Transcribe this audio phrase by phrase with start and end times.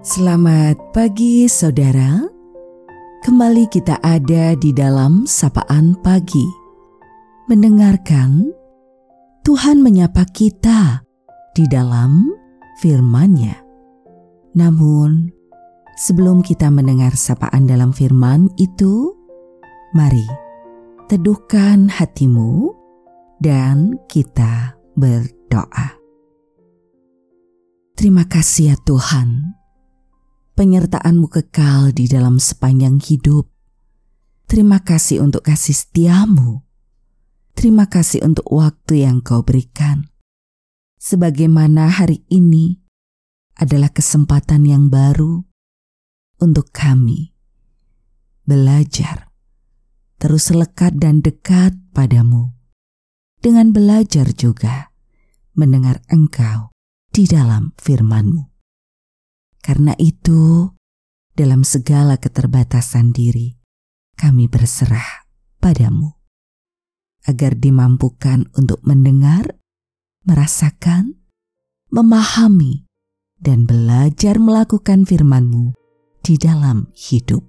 [0.00, 2.24] Selamat pagi saudara.
[3.20, 6.48] Kembali kita ada di dalam sapaan pagi.
[7.52, 8.48] Mendengarkan
[9.44, 11.04] Tuhan menyapa kita
[11.52, 12.32] di dalam
[12.80, 13.60] firman-Nya.
[14.56, 15.28] Namun,
[16.00, 19.12] sebelum kita mendengar sapaan dalam firman itu,
[19.92, 20.24] mari
[21.12, 22.72] teduhkan hatimu
[23.36, 25.92] dan kita berdoa.
[28.00, 29.59] Terima kasih ya Tuhan,
[30.60, 33.48] penyertaan-Mu kekal di dalam sepanjang hidup.
[34.44, 36.60] Terima kasih untuk kasih setiamu.
[37.56, 40.12] Terima kasih untuk waktu yang kau berikan.
[41.00, 42.76] Sebagaimana hari ini
[43.56, 45.48] adalah kesempatan yang baru
[46.44, 47.32] untuk kami
[48.44, 49.32] belajar
[50.20, 52.52] terus lekat dan dekat padamu,
[53.40, 54.92] dengan belajar juga
[55.56, 56.68] mendengar engkau
[57.08, 58.49] di dalam firmanmu.
[59.60, 60.72] Karena itu,
[61.36, 63.56] dalam segala keterbatasan diri,
[64.16, 65.28] kami berserah
[65.60, 66.16] padamu,
[67.28, 69.60] agar dimampukan untuk mendengar,
[70.24, 71.20] merasakan,
[71.92, 72.88] memahami,
[73.40, 75.72] dan belajar melakukan firmanmu
[76.20, 77.44] di dalam hidup.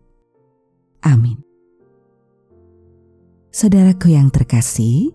[1.04, 1.40] Amin.
[3.52, 5.12] Saudaraku yang terkasih,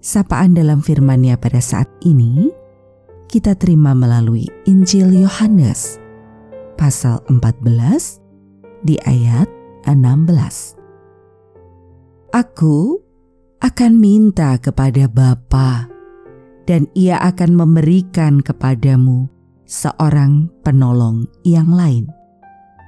[0.00, 2.48] sapaan dalam firman-Nya pada saat ini
[3.28, 6.05] kita terima melalui Injil Yohanes
[6.76, 8.20] pasal 14
[8.84, 9.48] di ayat
[9.88, 10.76] 16.
[12.36, 13.00] Aku
[13.64, 15.88] akan minta kepada Bapa
[16.68, 19.32] dan ia akan memberikan kepadamu
[19.64, 22.06] seorang penolong yang lain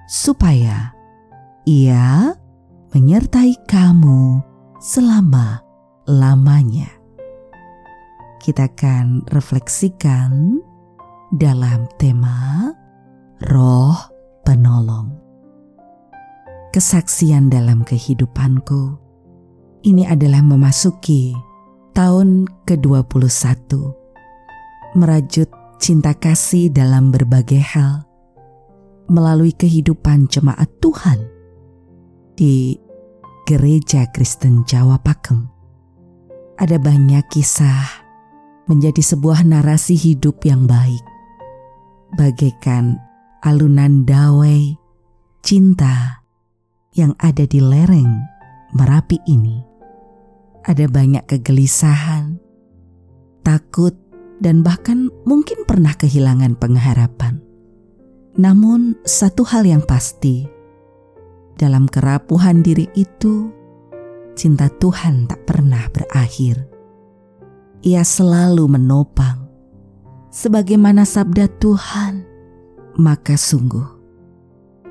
[0.06, 0.94] supaya
[1.64, 2.36] ia
[2.92, 4.44] menyertai kamu
[4.80, 6.88] selama-lamanya.
[8.38, 10.62] Kita akan refleksikan
[11.34, 12.72] dalam tema
[13.38, 13.94] Roh
[14.42, 15.14] Penolong.
[16.74, 18.98] Kesaksian dalam kehidupanku
[19.86, 21.38] ini adalah memasuki
[21.94, 23.78] tahun ke-21.
[24.98, 25.46] Merajut
[25.78, 28.02] cinta kasih dalam berbagai hal
[29.06, 31.22] melalui kehidupan jemaat Tuhan
[32.34, 32.74] di
[33.46, 35.46] Gereja Kristen Jawa Pakem.
[36.58, 38.02] Ada banyak kisah
[38.66, 41.06] menjadi sebuah narasi hidup yang baik.
[42.18, 43.07] Bagaikan
[43.42, 44.74] alunan dawai
[45.46, 46.22] cinta
[46.94, 48.38] yang ada di lereng
[48.68, 49.64] Merapi ini.
[50.68, 52.36] Ada banyak kegelisahan,
[53.40, 53.96] takut,
[54.44, 57.40] dan bahkan mungkin pernah kehilangan pengharapan.
[58.36, 60.44] Namun, satu hal yang pasti
[61.56, 63.48] dalam kerapuhan diri itu,
[64.36, 66.68] cinta Tuhan tak pernah berakhir.
[67.80, 69.48] Ia selalu menopang,
[70.28, 72.28] sebagaimana sabda Tuhan,
[72.98, 73.98] maka sungguh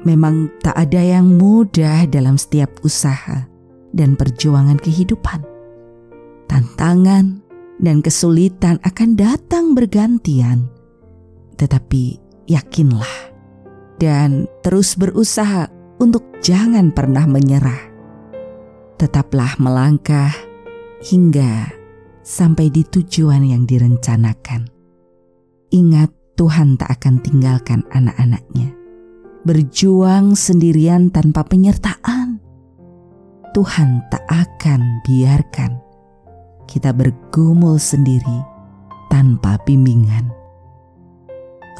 [0.07, 3.43] memang tak ada yang mudah dalam setiap usaha
[3.91, 5.43] dan perjuangan kehidupan.
[6.47, 7.43] Tantangan
[7.83, 10.71] dan kesulitan akan datang bergantian,
[11.59, 12.17] tetapi
[12.47, 13.35] yakinlah
[13.99, 15.67] dan terus berusaha
[15.99, 17.91] untuk jangan pernah menyerah.
[18.97, 20.33] Tetaplah melangkah
[21.03, 21.69] hingga
[22.25, 24.71] sampai di tujuan yang direncanakan.
[25.69, 28.69] Ingat Tuhan tak akan tinggalkan anak-anaknya.
[29.41, 32.37] Berjuang sendirian tanpa penyertaan.
[33.57, 35.81] Tuhan tak akan biarkan
[36.69, 38.45] kita bergumul sendiri
[39.09, 40.29] tanpa bimbingan.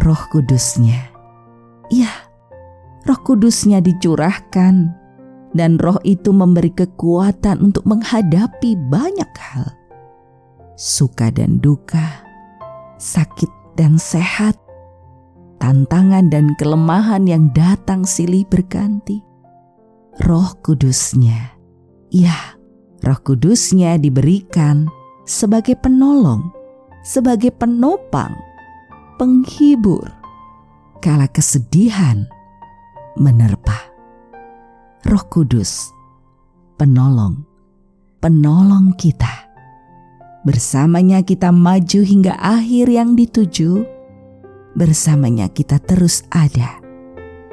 [0.02, 1.06] Roh Kudusnya,
[1.94, 2.10] ya
[3.06, 4.90] Roh Kudusnya dicurahkan,
[5.54, 9.70] dan Roh itu memberi kekuatan untuk menghadapi banyak hal,
[10.80, 12.26] suka dan duka,
[12.98, 14.58] sakit dan sehat,
[15.62, 19.22] tantangan dan kelemahan yang datang silih berganti.
[20.26, 21.54] Roh Kudusnya,
[22.10, 22.58] ya,
[23.06, 24.90] Roh Kudusnya diberikan
[25.30, 26.50] sebagai penolong,
[27.06, 28.34] sebagai penopang,
[29.22, 30.10] penghibur,
[31.00, 32.26] kala kesedihan
[33.14, 33.78] menerpa.
[35.06, 35.94] Roh Kudus,
[36.82, 37.46] penolong,
[38.18, 39.47] penolong kita.
[40.48, 43.84] Bersamanya kita maju hingga akhir yang dituju.
[44.80, 46.80] Bersamanya kita terus ada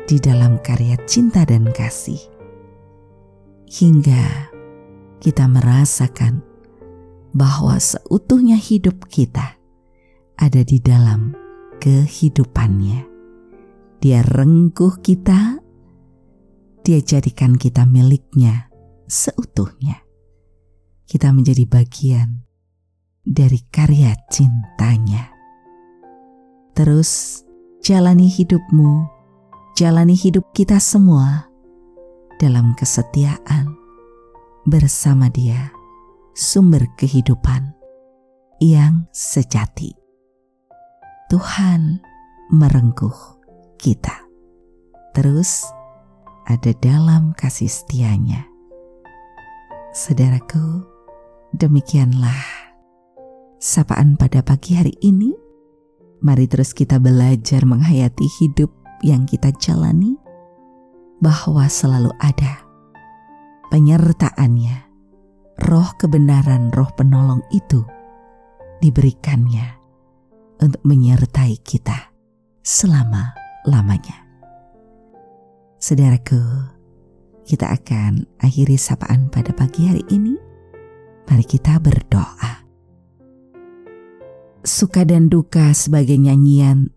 [0.06, 2.22] di dalam karya cinta dan kasih.
[3.66, 4.54] Hingga
[5.18, 6.46] kita merasakan
[7.34, 9.58] bahwa seutuhnya hidup kita
[10.38, 11.34] ada di dalam
[11.82, 13.10] kehidupannya.
[13.98, 15.58] Dia rengkuh kita,
[16.86, 18.70] dia jadikan kita miliknya
[19.10, 20.06] seutuhnya.
[21.10, 22.53] Kita menjadi bagian
[23.24, 25.32] dari karya cintanya.
[26.76, 27.42] Terus
[27.80, 29.14] jalani hidupmu
[29.74, 31.50] jalani hidup kita semua
[32.38, 33.74] dalam kesetiaan
[34.62, 35.74] bersama Dia,
[36.30, 37.74] sumber kehidupan
[38.62, 39.90] yang sejati.
[41.26, 41.98] Tuhan
[42.54, 43.18] merengkuh
[43.82, 44.14] kita.
[45.10, 45.66] Terus
[46.46, 48.46] ada dalam kasih setianya.
[49.90, 50.86] Saudaraku,
[51.50, 52.53] demikianlah
[53.64, 55.32] sapaan pada pagi hari ini.
[56.20, 58.68] Mari terus kita belajar menghayati hidup
[59.00, 60.20] yang kita jalani,
[61.24, 62.60] bahwa selalu ada
[63.72, 64.84] penyertaannya,
[65.64, 67.80] roh kebenaran, roh penolong itu
[68.84, 69.80] diberikannya
[70.60, 72.12] untuk menyertai kita
[72.60, 74.28] selama-lamanya.
[75.80, 76.40] Saudaraku,
[77.44, 80.36] kita akan akhiri sapaan pada pagi hari ini.
[81.28, 82.53] Mari kita berdoa.
[84.64, 86.88] Suka dan duka sebagai nyanyian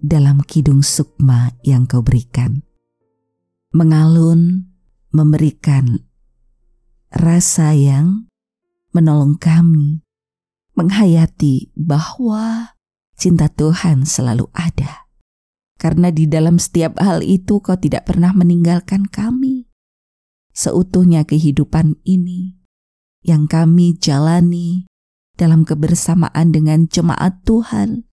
[0.00, 2.64] dalam kidung sukma yang kau berikan.
[3.76, 4.72] Mengalun,
[5.12, 6.00] memberikan
[7.12, 8.24] rasa yang
[8.96, 10.00] menolong kami,
[10.72, 12.72] menghayati bahwa
[13.20, 15.04] cinta Tuhan selalu ada.
[15.76, 19.68] Karena di dalam setiap hal itu kau tidak pernah meninggalkan kami.
[20.56, 22.56] Seutuhnya kehidupan ini
[23.20, 24.89] yang kami jalani
[25.40, 28.10] dalam kebersamaan dengan jemaat Tuhan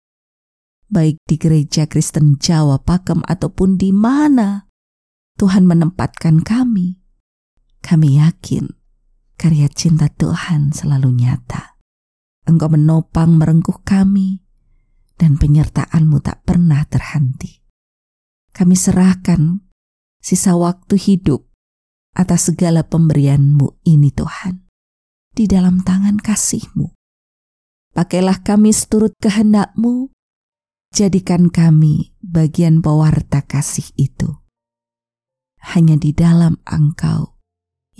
[0.87, 4.71] baik di gereja Kristen Jawa, Pakem, ataupun di mana
[5.37, 7.03] Tuhan menempatkan kami.
[7.83, 8.67] Kami yakin
[9.39, 11.79] karya cinta Tuhan selalu nyata.
[12.47, 14.43] Engkau menopang merengkuh kami,
[15.19, 17.63] dan penyertaanmu tak pernah terhenti.
[18.55, 19.67] Kami serahkan
[20.23, 21.51] sisa waktu hidup
[22.17, 24.65] atas segala pemberianmu ini Tuhan,
[25.35, 26.96] di dalam tangan kasihmu.
[27.97, 30.13] Pakailah kami seturut kehendakmu
[30.97, 34.41] Jadikan kami bagian pewarta kasih itu.
[35.61, 37.37] Hanya di dalam Engkau,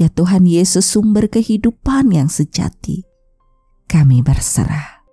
[0.01, 3.05] ya Tuhan Yesus sumber kehidupan yang sejati.
[3.85, 5.05] Kami berserah.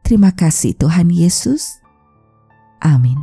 [0.00, 1.76] Terima kasih Tuhan Yesus.
[2.80, 3.20] Amin.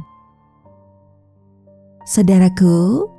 [2.05, 3.09] Saudaraku,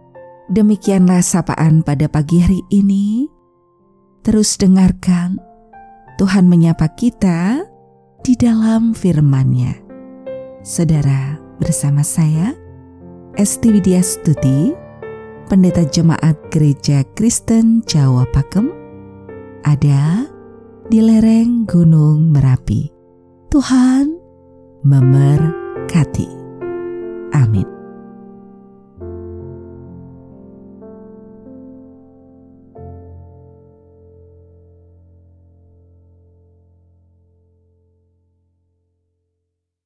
[0.46, 3.26] demikianlah sapaan pada pagi hari ini.
[4.22, 5.42] Terus dengarkan
[6.22, 7.73] Tuhan menyapa kita
[8.24, 9.76] di dalam firman-Nya.
[10.64, 12.56] Saudara, bersama saya,
[13.36, 14.72] Esti Widya Stuti,
[15.52, 18.72] Pendeta Jemaat Gereja Kristen Jawa Pakem,
[19.68, 20.24] ada
[20.88, 22.88] di lereng Gunung Merapi.
[23.52, 24.16] Tuhan
[24.88, 26.43] memberkati.